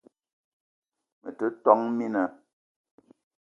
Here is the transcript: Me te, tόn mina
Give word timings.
Me 1.21 1.29
te, 1.37 1.47
tόn 1.63 1.81
mina 1.97 2.23